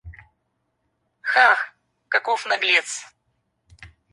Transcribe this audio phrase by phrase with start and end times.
[1.31, 1.59] Хах,
[2.11, 2.89] каков наглец!